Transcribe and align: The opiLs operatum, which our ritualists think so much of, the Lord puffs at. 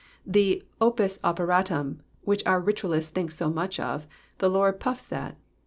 The 0.25 0.65
opiLs 0.81 1.19
operatum, 1.19 1.97
which 2.23 2.43
our 2.47 2.59
ritualists 2.59 3.11
think 3.11 3.29
so 3.29 3.51
much 3.51 3.79
of, 3.79 4.07
the 4.39 4.49
Lord 4.49 4.79
puffs 4.79 5.11
at. 5.11 5.37